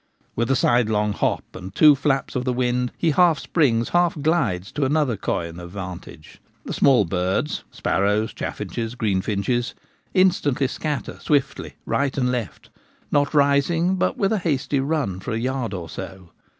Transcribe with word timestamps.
With 0.35 0.49
a 0.49 0.55
sidelong 0.55 1.13
hop 1.13 1.43
and 1.55 1.75
two 1.75 1.93
flaps 1.93 2.35
of 2.35 2.43
the 2.43 2.51
wing, 2.53 2.89
he 2.97 3.11
half 3.11 3.37
springs, 3.37 3.89
half 3.89 4.19
glides 4.19 4.71
to 4.71 4.83
another 4.83 5.15
coign 5.15 5.59
of 5.59 5.69
vantage. 5.69 6.41
The 6.65 6.73
small 6.73 7.05
birds, 7.05 7.65
sparrows, 7.69 8.33
chaffinches, 8.33 8.95
greenfinches— 8.95 9.75
instantly 10.25 10.65
scatter 10.69 11.19
swiftly 11.19 11.75
right 11.85 12.17
and 12.17 12.31
left, 12.31 12.71
not 13.11 13.35
rising, 13.35 13.93
but 13.95 14.17
with 14.17 14.33
a 14.33 14.39
hasty 14.39 14.79
run 14.79 15.19
for 15.19 15.33
a 15.33 15.37
yard 15.39 15.71
or 15.71 15.87
so. 15.87 16.31